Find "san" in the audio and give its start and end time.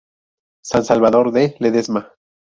0.65-0.83